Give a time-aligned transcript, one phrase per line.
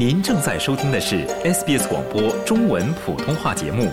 [0.00, 3.92] 您正在收听的是 SBS 广播中文普通话节目。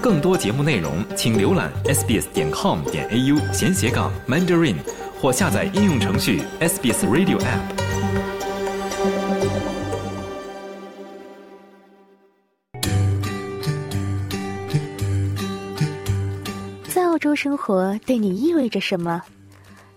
[0.00, 4.76] 更多节目内容，请浏览 sbs 点 com 点 au 闲斜杠 mandarin，
[5.20, 7.60] 或下载应用程序 SBS Radio App。
[16.88, 19.20] 在澳洲生活对你意味着什么？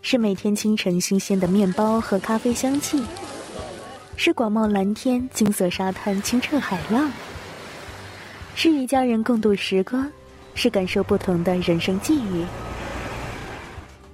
[0.02, 3.02] 是每天清晨新鲜的面包和咖啡香气，
[4.18, 7.12] 是广袤蓝天、金色沙滩、清澈海浪，
[8.56, 10.10] 是与家人共度时光，
[10.54, 12.46] 是感受不同的人生际遇。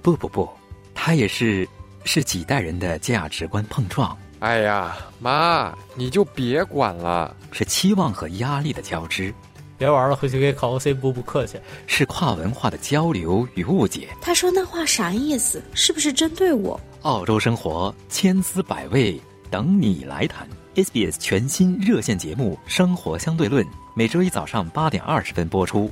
[0.02, 0.48] 不不不，
[0.94, 1.66] 它也是
[2.04, 7.34] 是几代人的价值观碰撞，哎呀，妈，你就别管了。
[7.52, 9.32] 是期望和压力的交织，
[9.78, 11.60] 别玩了，回去给考 OC 补补课去。
[11.86, 14.08] 是跨文化的交流与误解。
[14.20, 15.62] 他说那话啥意思？
[15.74, 16.80] 是不是针对我？
[17.02, 19.20] 澳洲生活千滋百味，
[19.52, 20.48] 等你来谈。
[20.76, 23.62] SBS 全新热线节目《生活相对论》，
[23.94, 25.90] 每周一早上八点二十分播出。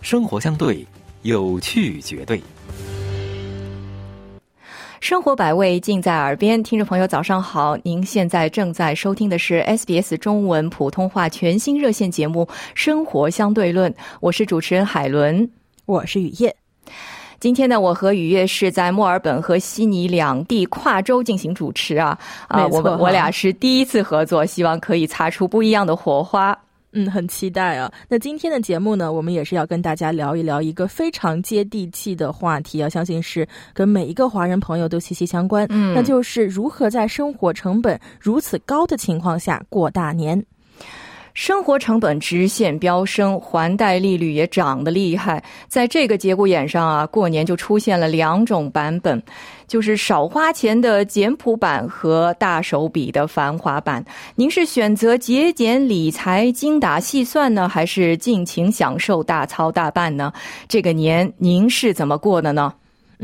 [0.00, 0.86] 生活相对，
[1.20, 2.42] 有趣绝对。
[5.02, 15.50] 生活百味尽在耳边，听众朋友早上好，您现在正在收听的是 SBS 中文普通话全新热线节目《生活相对论》，我是主持人海伦，
[15.84, 16.61] 我是雨夜。
[17.42, 26.56] 今天呢，我和雨月是在墨尔本和悉尼两地跨州进行主持啊啊，我们我俩是第一次合作，希望可以擦出不一样的火花。
[26.92, 27.92] 嗯，很期待啊！
[28.06, 35.66] 那今天的节目呢，我们也是要跟大家聊一聊一个非常接地气的话题啊，相信是跟每一个华人朋友都息息相关。
[35.70, 40.40] 嗯，那就是如何在生活成本如此高的情况下过大年。
[41.34, 45.42] 生活成本直线飙升，还贷利率也涨得厉害。
[45.68, 49.22] 在这个节骨眼上啊，过年就出现了两种版本，
[49.66, 54.04] 就是少花钱的简朴版和大手笔的繁华版。
[54.34, 60.32] 您是选择节俭理财、精打细算呢，还是尽情享受大操大办呢？
[60.68, 62.74] 这个年您是怎么过的呢？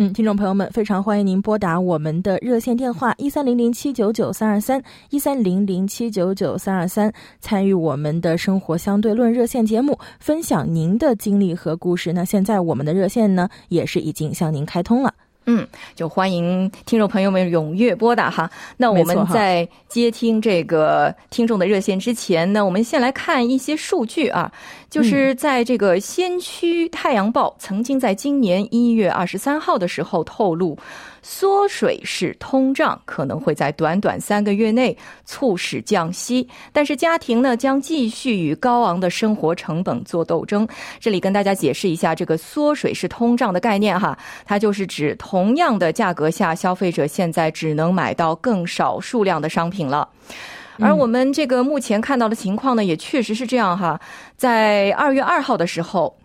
[0.00, 12.12] 嗯，听众朋友们，非常欢迎您拨打我们的热线电话一三零零七九九三二三一三零零七九九三二三，参与我们的生活相对论热线节目，分享您的经历和故事。
[12.12, 15.12] 那现在我们的热线呢，也是已经向您开通了。
[15.50, 18.50] 嗯，就欢迎听众朋友们踊跃拨打哈。
[18.76, 24.52] 那我们在接听这个听众的热线之前呢，我们先来看一些数据啊。
[24.90, 30.76] 就是在这个先驱太阳报曾经在今年一月二十三号的时候透露，
[31.22, 40.66] 缩水式通胀可能会在短短三个月内促使降息，但是家庭呢将继续与高昂的生活成本做斗争。
[41.00, 50.08] 这里跟大家解释一下这个缩水式通胀的概念哈，它就是指同样的价格下，消费者现在只能买到更少数量的商品了。
[50.80, 54.00] 而我们这个目前看到的情况呢，也确实是这样哈。
[54.36, 56.16] 在二月二号的时候，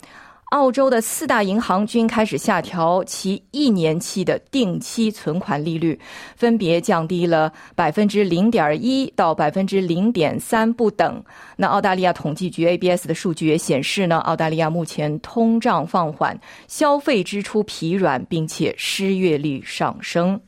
[0.54, 6.00] 澳洲的四大银行均开始下调其一年期的定期存款利率，
[6.36, 11.24] 分别降低了百分之零点一到百分之零点三不等。
[11.58, 20.40] 那澳大利亚统计局 ABS 的数据也显示呢，澳大利亚目前通胀放缓，消费支出疲软，并且失业率上升。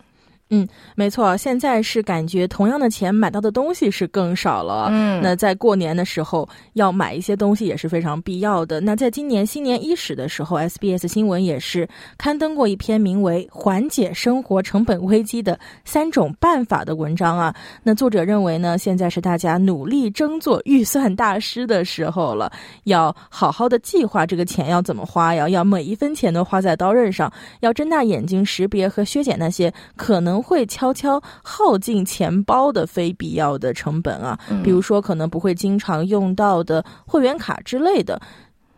[0.52, 4.90] 嗯，没错，现在是感觉同样的钱买到的东西是更少了。
[4.92, 8.80] 嗯，那在过年的时候要买一些东西也是非常必要的。
[8.80, 17.54] 那在今年新年伊始的时候，SBS 新闻也是刊登过一篇名为《缓解生活成本危机的三种办法》的文章啊。
[17.82, 22.52] 那作者认为呢，现在是大家努力争做预算大师的时候了，
[22.84, 30.34] 要好好的计划这个钱要怎么花呀，要每一分钱都花在刀刃上，要睁大眼睛识别和削减那些可能。
[30.41, 38.22] 会悄悄耗尽钱包的非必要的成本啊，比如说可能不会经常用到的会员卡之类的。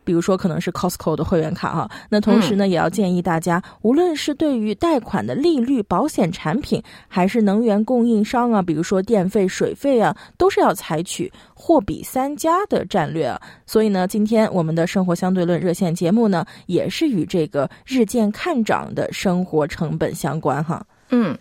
[0.04, 1.92] 比如说，可能是 Costco 的会员卡哈。
[2.08, 13.38] 那同时呢，也要建议大家，无论是对于贷款的利率、保险产品，还是能源供应商啊，比如说电费、水费啊，都是要采取货比三家的战略啊。
[13.66, 20.82] 所以呢，今天我们的生活相对论热线节目呢，也是与这个日渐看涨的生活成本相关哈。
[21.10, 21.38] 嗯，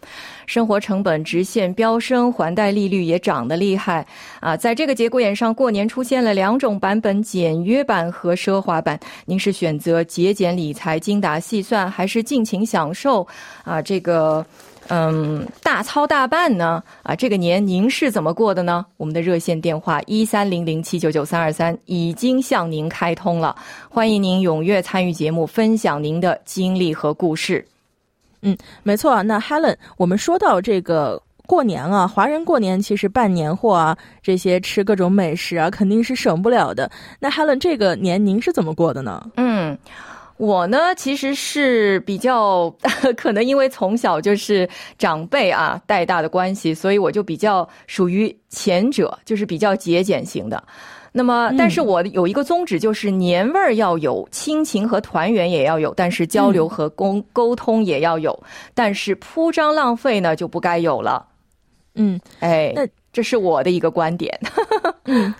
[0.46, 4.06] 生活成本直线飙升，还贷利率也涨得厉害
[4.38, 4.56] 啊！
[4.56, 8.98] 在这个节骨眼上，过年出现了两种版本：简约版和奢华版。
[9.24, 13.26] 您是选择节俭理财、精打细算，还是尽情享受
[13.64, 13.82] 啊？
[13.82, 14.46] 这个
[14.88, 16.80] 嗯，大操大办呢？
[17.02, 18.86] 啊，这个年您是怎么过的呢？
[18.96, 23.56] 我们的热线电话一三零零七九九三二三已经向您开通了，
[23.88, 27.66] 欢迎您踊跃参与节目，分享您的经历和故事。
[28.46, 29.22] 嗯，没错。
[29.24, 36.88] 那 Helen，我们说到这个过年啊，华人过年其实办年货啊，这些吃各种美食啊，肯定是省不了的。
[37.18, 39.28] 那 Helen 这个年您是怎么过的呢？
[39.36, 39.76] 嗯。
[40.36, 42.68] 我呢，其实是比较
[43.16, 44.68] 可能因为从小就是
[44.98, 50.62] 长辈啊带大的关系，所以我就比较属于前者，就是比较节俭型的。
[51.12, 58.38] 那么，但是我有一个宗旨，就是年味儿要有，亲情和团圆也要有，但是交流和沟沟通也要有，
[58.74, 61.26] 但是铺张浪费呢就不该有了。
[61.94, 64.38] 嗯，哎，那这是我的一个观点。
[65.06, 65.34] 嗯。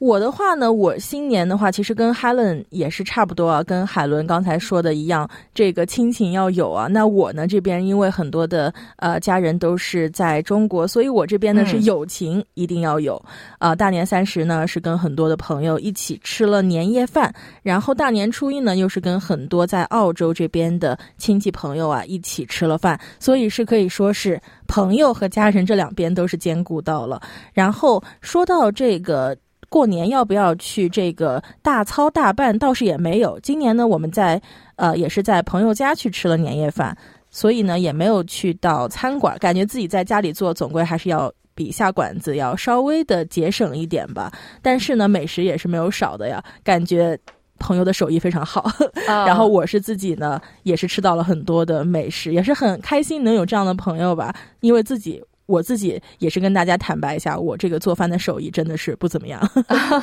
[0.00, 6.86] 我的话呢，我新年的话，其实跟 Helen 也是差不多啊，跟海伦刚才说的一样，这个亲情要有啊。
[6.86, 13.22] 那我呢这边因为很多的呃家人都是在中国，所以我这边呢是友情一定要有
[13.58, 13.74] 啊。
[13.74, 17.30] 大年三十呢是跟很多的朋友一起吃了年夜饭，
[17.62, 27.20] 然后大年初一呢又是跟很多在澳洲这边的亲戚朋友啊一起吃了饭，所以是可以说是朋友和家人这两边都是兼顾到了。
[27.52, 29.36] 然后说到这个。
[29.70, 32.58] 过年要不要去这个大操大办？
[32.58, 33.38] 倒是也没有。
[33.40, 34.42] 今年呢，我们在
[34.74, 36.94] 呃也是在朋友家去吃了年夜饭，
[37.30, 39.38] 所以呢也没有去到餐馆。
[39.38, 44.32] 感觉自己在家里做，总归还是要比下馆子要稍微的节省一点吧。
[44.60, 46.42] 但是呢，美食也是没有少的呀。
[46.64, 47.16] 感觉
[47.60, 48.68] 朋友的手艺非常好，
[49.06, 55.22] 然后我是自己呢也是吃到了很多的美食，也是很开心能有这样的朋友吧，因为自己。
[55.50, 59.40] 我自己也是跟大家坦白一下，我这个做饭的手艺真的是不怎么样。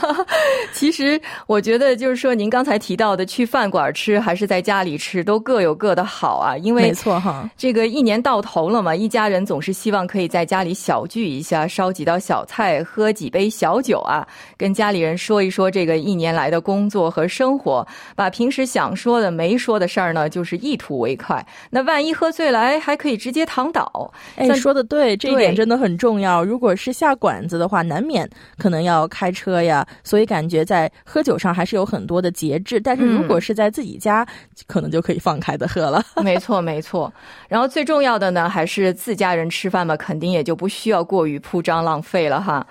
[0.73, 6.57] 其实我觉得，就是说您刚才提到的去饭馆吃还是在家里吃，都各有各的好啊。
[6.57, 14.27] 因为没错哈，这个一年到头了嘛，一家人总是希望可以在家里小聚一下，烧几道小菜，喝几杯小酒啊，
[14.57, 21.45] 跟家里人说一说这个一年来的工作和生活，把平时想说的没说的事儿呢，就是一吐为快。
[21.69, 24.11] 那万一喝醉了，哎，还可以直接躺倒。
[24.35, 25.36] 哎，说的对，这。
[25.37, 26.43] 点真的很重要。
[26.43, 32.79] 如果是下馆子的话，难免可能要开车呀，所以感觉在喝酒上还是有很多的节制。
[32.79, 34.27] 但是如果是在自己家，
[34.67, 36.03] 可能就可以放开的喝了。
[36.23, 37.11] 没错，没错。
[37.47, 42.65] 然后最重要的呢，还是自家人吃饭嘛，肯定也就不需要过于铺张浪费了哈。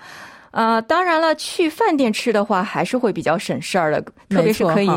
[0.51, 4.89] 啊，当然了，去饭店吃的话，还是会比较省事儿的，特别是可以。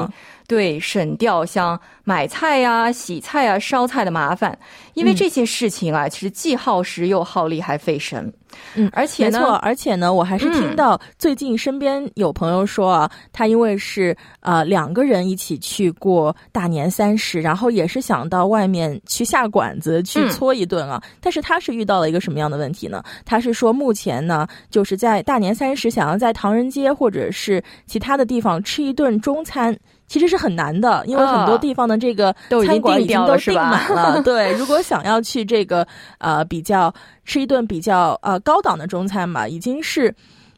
[0.50, 4.58] 对，省掉像买菜呀、洗菜啊、烧菜的麻烦，
[4.94, 8.32] 因为这些事情啊，其实既耗时又耗力，还费神。
[8.75, 23.00] 嗯，而且呢，没错，而且呢，我还是听到最近身边有朋友说啊，他因为是呃两个人一起去过大年三十，然后也是想到外面去下馆子去搓一顿啊，但是他是遇到了一个什么样的问题呢？
[23.25, 29.79] 他是说目前呢，就是在大年三十想要在唐人街或者是其他的地方吃一顿中餐。
[30.11, 32.35] 其实是很难的，因为很多地方的这个
[32.67, 34.21] 餐馆已经都订满了。
[34.27, 35.87] 对，如果想要去这个
[36.19, 36.93] 呃比较
[37.25, 40.12] 吃一顿比较呃高档的中餐吧，已经是。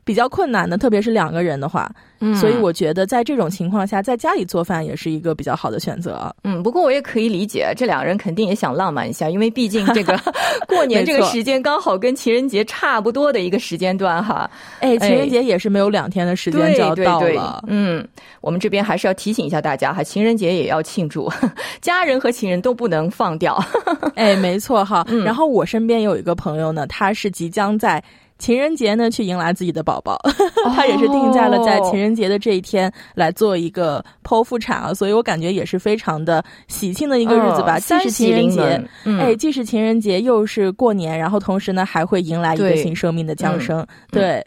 [0.04, 1.90] 比较困难的，特别是两个人的话，
[2.20, 6.34] 嗯，所以我觉得在这种情况下，在家里做饭也是一个比较好的选择。
[6.42, 10.18] 嗯，不过我也可以理解，这两个人肯定也想浪漫一下，因为毕竟这个
[10.66, 14.50] 过年这个时间刚好跟情人节差不多的一个时间段哈。
[14.80, 17.62] 哎，情人节也是没有两天的时间就要到了。
[17.68, 18.04] 嗯，
[18.40, 21.30] 我们这边还是要提醒一下大家哈，情人节也要庆祝，
[21.80, 23.62] 家人和情人都不能放掉。
[24.16, 25.06] 哎，没错哈。
[25.24, 28.02] 然后我身边有一个朋友呢，他是即将在。
[28.42, 30.20] 情人节呢，去迎来自己的宝宝，
[30.74, 37.78] 他也是定在了在情人节的这一天来做一个剖腹产啊，所以我感觉也是非常的喜庆的一个日子吧。
[37.78, 38.84] 既是情人节，
[39.20, 43.86] 哎，既是情人节，又是过年，然后同时呢，还会迎来一个新生命的降生。
[44.10, 44.44] 对，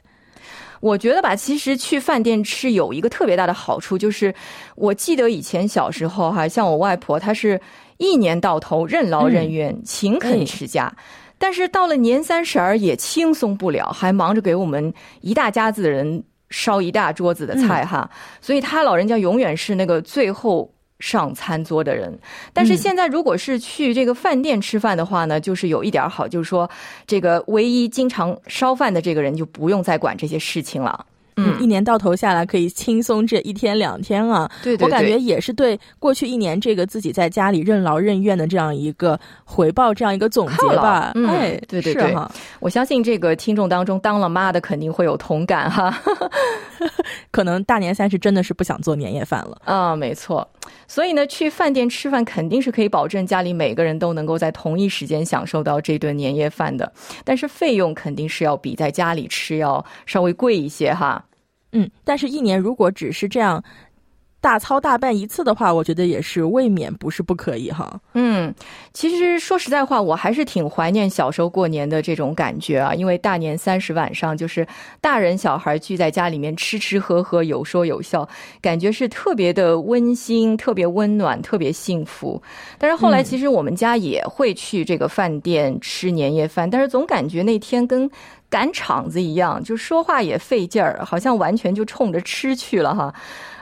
[0.82, 4.36] 我觉得吧，其实去饭店吃有一个特别大的好处，就是
[4.76, 7.58] 我记得以前小时候哈，像我外婆，她是
[7.96, 10.94] 一年到头任劳任怨，勤恳持家。
[11.38, 18.10] 但是到了年三十儿也轻松不了，还忙着给我们一大家子人烧一大桌子的菜哈，
[18.42, 22.18] 所以他老人家永远是那个最后上餐桌的人。
[22.54, 26.70] 但是现在如果是去这个饭店吃饭的话呢，就是有一点好，就是说
[27.06, 31.06] 这个唯一经常烧饭的这个人就不用再管这些事情了。
[31.38, 34.50] 嗯，一年到头下来可以轻松这一天两天啊！
[34.64, 41.12] 对对，我感觉也是对过去一年这个自己在家里任劳任怨的这样一个回报，这样一个总结吧。
[41.28, 42.16] 哎，对对对，
[42.60, 45.98] 我相信这个听众当中当了妈的肯定会有同感哈。
[47.32, 50.48] 可能大年三十真的是不想做年夜饭了啊，没错。
[50.88, 56.92] 所以呢，去饭店吃饭肯定是可以保证家里每个人都能够在同一时间享受到这顿年夜饭的，
[57.24, 61.26] 但是费用肯定是要比在家里吃要稍微贵一些哈。
[61.72, 63.62] 嗯，但是，一年如果只是这样
[64.46, 68.00] 大操大办一次的话，我觉得也是未免不是不可以哈。
[68.14, 68.54] 嗯，
[68.94, 72.94] 其实说实在话，我还是挺怀念小时候过年的这种感觉啊。
[72.94, 74.64] 因为大年三十晚上，就是
[75.02, 78.30] 大人小孩聚在家里面吃吃喝喝，有说有笑，
[78.62, 82.40] 感觉是特别的温馨、特别温暖、特别幸福。
[82.78, 88.08] 但是后来，其实我们家也会去这个饭店吃年夜饭，但是总感觉那天跟。
[88.48, 93.14] 赶场子一样，就说话也费劲儿，好像完全就冲着吃去了哈。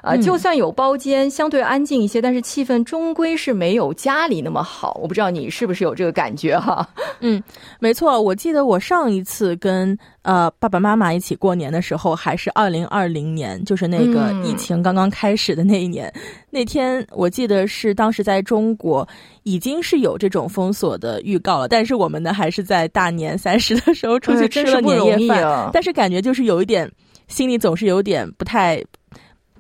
[0.04, 5.00] 啊，就算有包间，相对安静一些，但是气氛终归是没有家里那么好。
[5.02, 6.86] 我不知道你是不是有这个感觉哈？
[7.22, 7.42] 嗯，
[7.80, 16.14] 没错，我记得我上一次跟呃爸爸妈妈一起过年的时候，还是二零二零年，就是那个疫情刚刚开始的那一年。
[16.50, 19.08] 那天我记得是当时在中国
[19.44, 26.92] 已经是有这种封锁的预告了，但是我们呢还是在大年三十的时候出去吃了年夜饭，但是感觉就是有一点
[27.30, 28.84] 心里总是有点不太。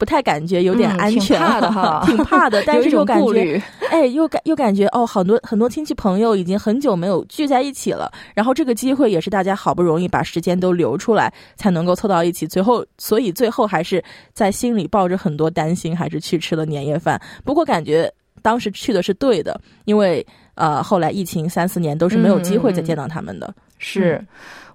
[0.04, 2.62] 不太感觉有点安全，挺怕的哈， 挺怕的。
[2.68, 8.12] 但是又感觉，哎，又感又感觉哦，很多很多亲戚朋友已经很久没有聚在一起了。
[8.36, 12.46] 然后这个机会也是大家好不容易把时间都留出来，才能够凑到一起。
[12.46, 17.18] 最后，所以最后还是在心里抱着很多担心，还是去吃了年夜饭。
[17.46, 23.56] 不过感觉当时去的是对的，因为呃，后来疫情三四年都是没有机会再见到他们的。
[23.84, 24.26] 是，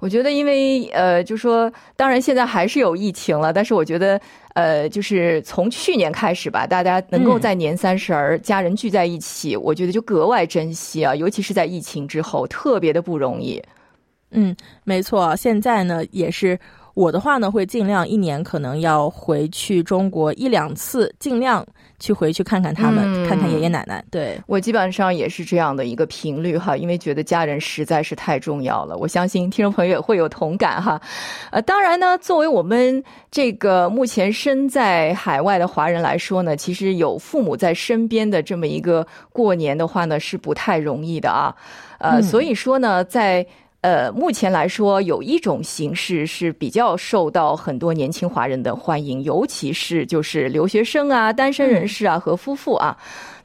[0.01, 4.21] 我觉得因为呃，就说当然现在还是有疫情了，但是我觉得。
[4.55, 13.63] 呃，就是从去年开始吧，大家能够在年三十儿家人聚在一起，我觉得就格外珍惜啊，尤其是在疫情之后，特别的不容易。
[14.33, 16.59] 嗯，没错，现在呢也是。
[16.99, 21.65] 我的话呢，会尽量一年可能要回去中国一两次，尽量
[22.01, 24.05] 去回去看看他们，看看爷爷奶奶。
[24.11, 28.97] 对我基本上也是这样的一个频率哈，因为觉得家人实在是太重要了。
[28.97, 31.01] 我相信听众朋友也会有同感哈。
[31.53, 33.01] 呃，当然呢，作为我们
[33.31, 41.55] 这个目前身在海外的华人来说呢，其实有父母在身边的这么一个过年的话呢，是不太容易的啊。
[42.01, 43.47] 呃，所以说呢，在
[43.81, 52.99] 呃，目前来说，有一种形式是比较受到很多年轻华人的欢迎，尤其是就是留学生啊、单身人士啊和夫妇啊。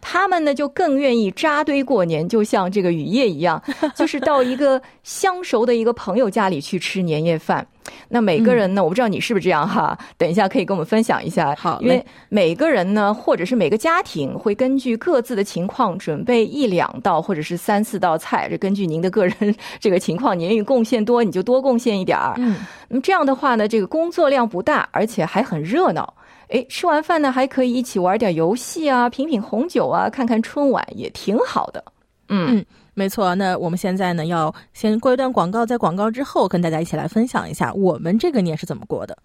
[0.05, 3.63] 他们呢就更愿意扎堆过年，就像这个雨夜一样，
[3.95, 7.65] 就是到一个相熟的一个朋友家里去吃年夜饭。
[8.09, 9.97] 那每个人呢，我不知道你是不是这样哈？
[10.17, 11.55] 等一下可以跟我们分享一下。
[11.57, 22.33] 好，因为每个人呢，或者是每个家庭会根据各自的情况准备一两道或者是三四道菜，这根据您的个人 这个情况，您贡献多你就多贡献一点儿。
[22.37, 22.55] 嗯，
[22.89, 26.13] 那么这样的话呢，这个工作量不大，而且还很热闹。
[26.53, 31.83] 哎，吃完饭呢，还可以一起玩点游戏啊，品品红酒啊，看看春晚，也挺好的。
[32.29, 33.33] 嗯，没错。
[33.33, 39.17] 那我们现在呢，要先过一段广告，在广告之后，跟大家一起来分享一下我们这个年是怎么过的。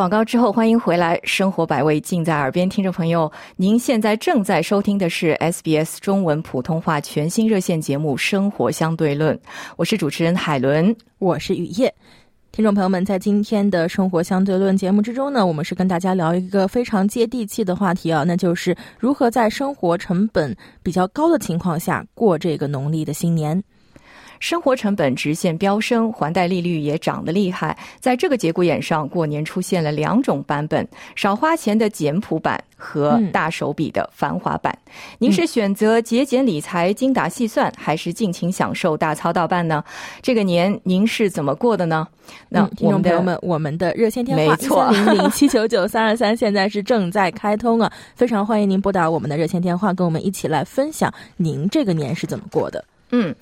[0.00, 9.36] 广告之后，欢迎回来，生活百味尽在耳边，听众朋友，您现在正在收听的是 SBS 中文普通话全新热线节目《生活相对论》，
[9.76, 11.94] 我是主持人海伦，我是雨夜。
[12.50, 23.62] 听众朋友们，在今天的生活相对论节目之中呢，我们是跟大家聊一个非常接地气的话题啊，那就是如何在生活成本比较高的情况下过这个农历的新年。
[24.40, 27.76] 生活成本直线飙升，还贷利率也涨得厉害。
[28.00, 34.76] 在这个节骨眼上，过年出现了两种版本：少花钱的简朴版和大手笔的繁华版。
[35.18, 39.84] 您是选择节俭理财、精打细算，还是尽情享受大操大办呢？
[40.22, 42.08] 这个年您是怎么过的呢？
[42.48, 52.82] 那听众朋友们，我们的热线电话一三零零七九九三二三现在是正在开通啊，非常欢迎您拨打我们的热线电话，跟我们一起来分享您这个年是怎么过的。
[53.12, 53.34] 嗯，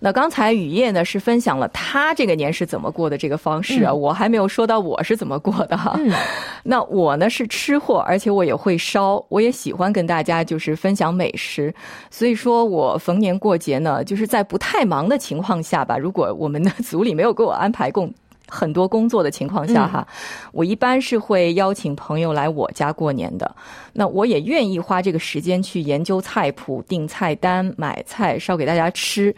[0.00, 5.98] 那刚才雨夜呢是分享了他这个年是怎么过的这个方式啊，我还没有说到我是怎么过的哈。
[6.62, 11.74] 那我呢是吃货，而且我也会烧，我也喜欢跟大家就是分享美食，
[12.10, 18.12] 所以说我逢年过节呢，就是在不太忙的情况下吧，如果我们的 组里没有给我安排供。
[18.48, 20.06] 很多工作的情况下哈，
[20.52, 23.54] 我一般是会邀请朋友来我家过年的。
[23.92, 29.34] 那我也愿意花这个时间去研究菜谱、订菜单、买菜烧给大家吃。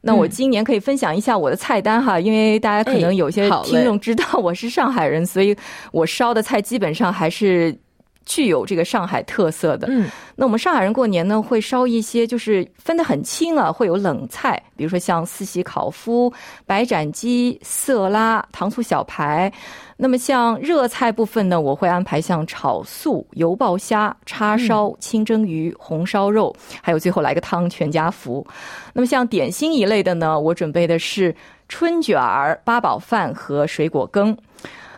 [0.00, 5.56] 那我今年可以分享一下我的菜单哈，因为大家可能有些听众知道我是上海人，所以
[5.92, 7.76] 我烧的菜基本上还是。
[8.26, 16.32] 具有这个上海特色的，嗯，那我们上海人过年呢会烧一些，就是分得很清啊，会有冷菜，比如说像四喜烤麸、
[16.66, 19.52] 白斩鸡、色拉、糖醋小排。
[19.96, 28.44] 那么像热菜部分呢，我会安排像炒素、油爆虾、叉烧、清蒸鱼、红烧肉，还有最后来个汤全家福。
[28.92, 31.32] 那么像点心一类的呢，我准备的是
[31.68, 34.36] 春卷儿、八宝饭和水果羹。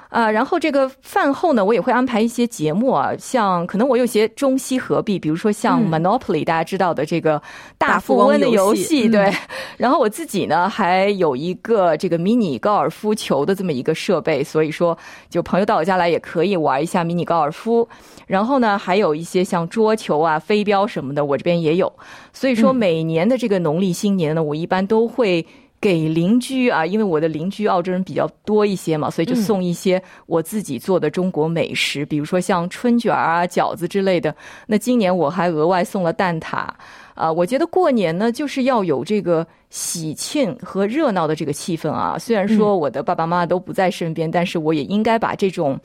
[0.08, 7.42] 啊，然后这个饭后呢，我也会安排一些节目啊，像可能我有些中西合璧，比如说像 Monopoly，大家知道的这个
[7.76, 9.32] 大富翁的游戏，对。
[9.76, 14.96] 然后我自己呢，还有一个这个迷你高尔夫球的这么一个设备，所以说
[15.28, 17.86] 就朋友到我家来也可以玩一下迷你高尔夫。
[18.26, 21.92] 然后呢，还有一些像桌球啊、飞镖什么的，我这边也有。
[22.32, 25.44] 所以说每年的这个农历新年呢，我一般都会。
[25.80, 34.34] 给邻居啊，因为我的邻居澳洲人比较多一些嘛，所以就送一些我自己做的中国美食，比如说像春卷啊、饺子之类的。
[34.66, 36.68] 那今年我还额外送了蛋挞
[37.14, 37.30] 啊。
[37.30, 42.18] 我觉得过年呢，就是要有这个喜庆和热闹的这个气氛啊。
[42.18, 45.78] 虽然说我的爸爸妈妈都不在身边，但是我也应该把这种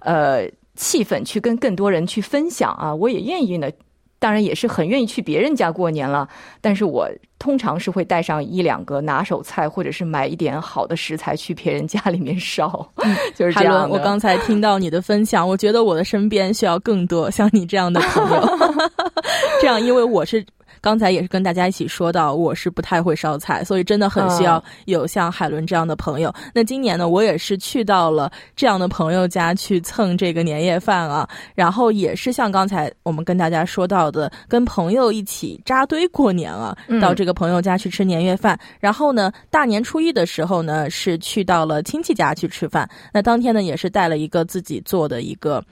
[0.00, 2.94] 呃气氛去跟更多人去分享啊。
[2.94, 3.68] 我也愿意呢。
[4.20, 6.26] 当然也是很愿意去别人家过年了，
[6.62, 7.06] 但是我
[7.44, 12.88] 通常是会带上一两个拿手菜，或者是买一点好的食材去别人家里面烧，
[13.36, 18.48] 就是这样我刚才听到你的分享，我觉得我的身边需要更多像你这样的朋友，
[19.60, 20.42] 这样，因为我是。
[20.84, 26.30] 刚才也是跟大家一起说到，我是不太会烧菜，所以真的很需要有像海伦这样的朋友。
[26.52, 38.60] 那今年呢，我也是去到了这样的朋友家去蹭这个年夜饭啊，然后也是像刚才我们跟大家说到的，跟朋友一起扎堆过年啊，到这个朋友家去吃年夜饭。
[38.78, 42.86] 然后呢，大年初一的时候呢，是去到了亲戚家去吃饭。
[43.10, 45.64] 那当天呢，也是带了一个自己做的一个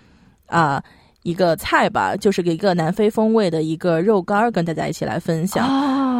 [0.46, 0.82] 啊。
[1.22, 5.66] 一个菜吧，就是一个南非风味的一个肉干儿，跟大家一起来分享。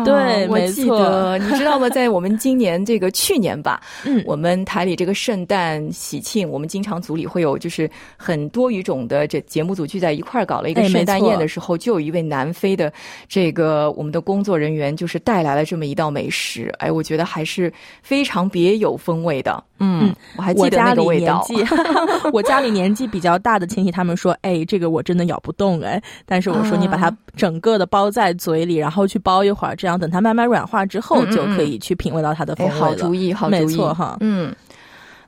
[0.05, 1.88] 对，我记得，你知道吗？
[1.91, 12.93] 在我们今年这个去年吧， 嗯，我们台里这个圣诞喜庆，我们经常组里会有就是很多语种的这节目组聚在一块儿搞了一个圣诞宴的时候，就有一位南非的
[13.29, 16.73] 这个我们的工作人员就是带来了这么一道美食。
[16.79, 19.62] 哎，我觉得还是非常别有风味的。
[19.79, 21.45] 嗯，我还记得那个味道。
[22.33, 26.01] 我家里年纪比较大的亲戚他们说，哎，这个我真的咬不动哎。
[26.25, 29.92] 但是我说你把它整个的包在嘴里，然后去包一会儿，这样。
[29.99, 32.79] 等它慢慢软化之后，就可以去品味到它的风味了。
[32.81, 34.17] 好主意，好主意，没错哈。
[34.21, 34.55] 嗯，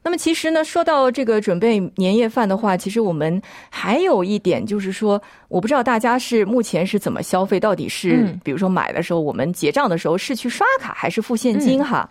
[0.03, 12.09] 那么其实呢，说到这个准备年夜饭的话，其实我们还有一点就是说，我不知道大家是目前是怎么消费，到底是比如说买的时候，我们结账的时候是去刷卡还是付现金哈？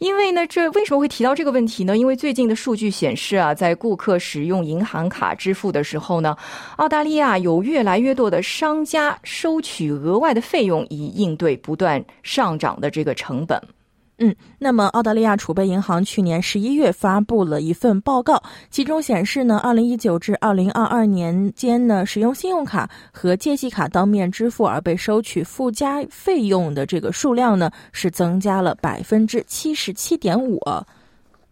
[0.00, 1.94] 因为呢，这为什么会提到这个问题呢？
[1.94, 6.34] 因为最近的数据显示啊，在顾客使用银行卡支付的时候呢，
[6.76, 13.60] 澳大利亚有越来越多的商家收取额外的费用，以应对不断上涨的这个成本。
[14.22, 30.60] 嗯，那么澳大利亚储备银行去年十一月发布了一份报告，其中显示呢，二零一九至二零二二年间呢，使用信用卡和借记卡当面支付而被收取附加费用的这个数量呢，是增加了百分之七十七点五。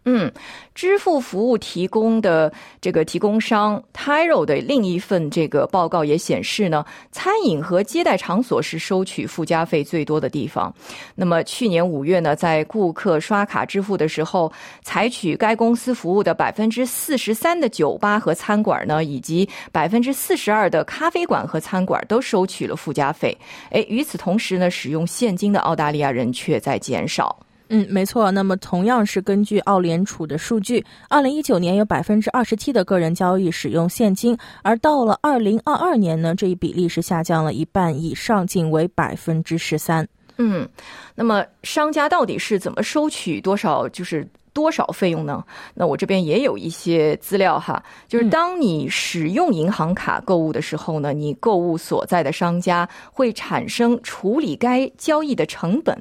[0.05, 0.31] 嗯，
[0.79, 10.73] 支付服务提供的这个提供商 Tyro 的另一份这个报告也显示呢，餐饮和接待场所是收取附加费最多的地方。
[11.17, 14.53] 那么去年五月呢，在顾客刷卡支付的时候，
[14.85, 23.37] 采取该公司服务的百分之四十三的酒吧和餐馆呢，以及百分之四十二的咖啡馆和餐馆都收取了附加费。
[23.73, 27.37] 哎，与此同时呢，使用现金的澳大利亚人却在减少。
[27.69, 28.31] 嗯，没错。
[28.31, 40.09] 那么同样是根据澳联储的数据，二零一九年有百分之二十七的个人交易使用现金，而到了二零二二年呢，这一比例是下降了一半以上，仅为百分之十三。
[40.39, 40.69] 嗯，
[41.15, 43.89] 那么商家到底是怎么收取多少？
[43.89, 44.27] 就是。
[44.59, 45.45] 多少费用呢？
[45.73, 55.97] 那我这边也有一些资料哈，就是当你使用银行卡购物的时候呢，你购物所在的商家会产生处理该交易的成本。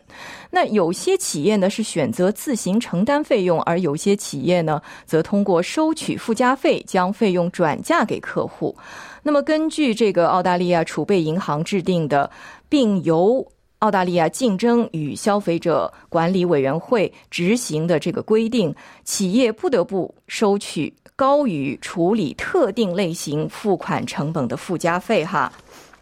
[0.49, 8.75] 那有些企业呢是选择自行承担费用，而有些企业呢则通过收取附加费将费用转嫁给客户。
[9.21, 12.27] 那么根据这个澳大利亚储备银行制定的，
[12.67, 13.45] 并由
[13.79, 25.53] 澳大利亚竞争与消费者管理委员会执行的这个规定，企业不得不收取高于处理特定类型付款成本的附加费，哈。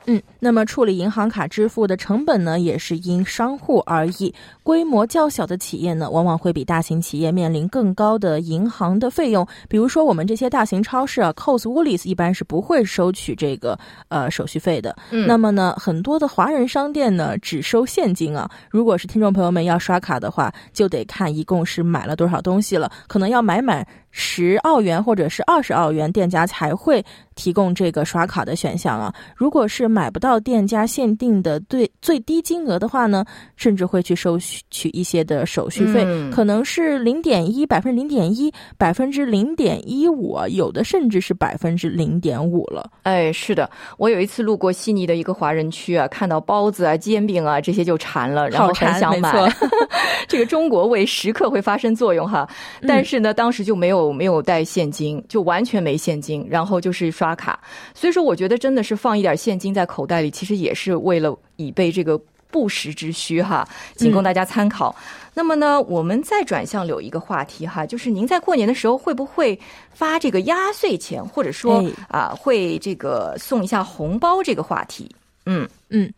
[0.08, 4.34] 嗯，那么处理银行卡支付的成本呢，也是因商户而异。
[4.62, 9.48] 规模较小的企业呢，往往会比大型企业面临更高的银行的费用。
[9.68, 13.78] 比如说，我们这些大型超市啊，Coles、Woolies 一般是不会收取这个
[14.10, 14.96] 呃手续费的。
[15.12, 18.50] 嗯，那么呢，很多的华人商店呢，只收现金啊。
[18.70, 23.86] 如果是听众朋友们要刷卡的话，就得看一共是买了多少东西了，可能要买满。
[24.17, 27.04] 十澳元或者是二十澳元，店家才会
[27.36, 29.13] 提供这个刷卡的选项啊。
[29.36, 33.25] 如果是买不到店家限定的最最低金额的话呢，
[33.58, 34.39] 甚至会去收
[34.71, 42.89] 取一些的手续费，可能是零点一百分之零点一百分之零点一五，有的甚至是百分之零点五了。
[43.04, 49.34] 哎，是的，我有一次路过悉尼的一个华人区啊，看到包子啊、煎饼啊这些就馋了，然后很想买。
[50.25, 52.47] 这个中国味时刻会发生作用哈，
[52.88, 54.05] 但是呢，当时就没有。
[54.12, 57.60] 没有带现金，就完全没现金，然后就是刷卡。
[57.94, 64.96] 所以说，我觉得真的是放一点现金在口袋里，其实也是为了以备这个不时之需哈，仅供大家参考。
[65.34, 69.60] 那么呢，我们再转向有一个话题哈，就是您在过年的时候会不会
[69.91, 75.13] 发这个压岁钱，或者说啊，会这个送一下红包这个话题？
[75.46, 76.12] 嗯嗯。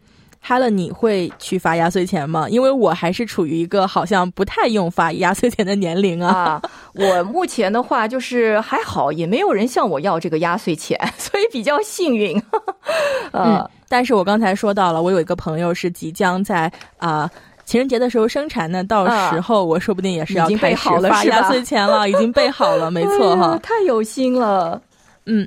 [0.47, 2.47] 哈了，你会去发压岁钱吗？
[2.47, 6.61] 因为我还是处于一个好像不太用发压岁钱的年龄啊。
[6.93, 12.41] 我目前的话就是还好，也没有人向我要这个压岁钱， 所以比较幸运。
[13.33, 17.29] 嗯，但是我刚才说到了，我有一个朋友是即将在啊
[17.65, 24.81] 情人节的时候生产呢，到时候我说不定也是要开始发压岁钱了，已经备好了，没错哈， 太有心了，
[25.25, 25.45] 嗯。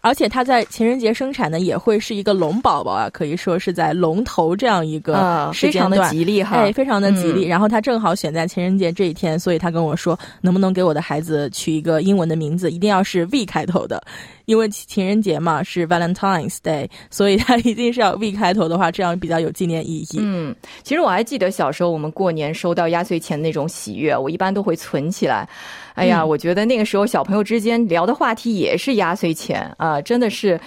[0.00, 7.46] 而且他在情人节生产呢，也会是一个龙宝宝啊，可以说是在龙头这样一个时间段，吉利哈，哎，非常的吉利。
[7.46, 14.02] 然后他正好选在情人节这一天，所以他跟我说，能不能给我的孩子取一个英文的名字，一定要是 V 开头的。
[14.50, 20.18] 因为情人节嘛是 Valentine's Day， 所以它一定是要 V 开头的话，这样比较有纪念意义。
[20.18, 25.48] 嗯，其实我还记得小时候我们过年收到压岁钱那种喜悦，我一般都会存起来。
[25.94, 30.58] 哎呀，我觉得那个时候小朋友之间聊的话题也是压岁钱啊，真的是。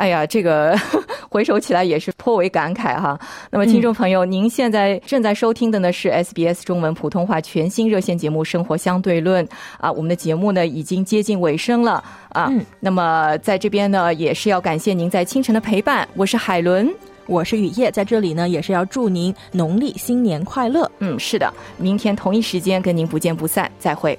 [0.00, 0.74] 哎呀，这个
[1.28, 3.20] 回首起来也是颇为感慨哈。
[3.50, 9.92] 那么，听众朋友，您现在正在收听的呢是 SBS 中文普通话全新热线节目《生活相对论》啊。
[9.92, 12.50] 我们的节目呢已经接近尾声了啊。
[12.80, 16.08] 那么，在这边呢也是要感谢您在清晨的陪伴。
[16.14, 16.90] 我是海伦，
[17.26, 20.90] 我是雨夜，在这里呢也是要祝您农历新年快乐。
[21.00, 24.18] 嗯，是的，明天同一时间跟您不见不散，再会。